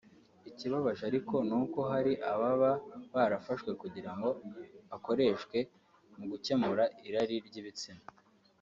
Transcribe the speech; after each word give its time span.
Ikibabaje 0.49 1.03
ariko 1.11 1.35
ni 1.47 1.55
uko 1.61 1.79
hari 1.91 2.13
ababa 2.31 2.71
barafashwe 3.13 3.69
kugira 3.81 4.11
ngo 4.17 4.29
bakoreshwe 4.89 5.57
mu 6.17 6.25
gukemura 6.31 6.83
irari 7.07 7.37
ry’ibitsina 7.49 8.03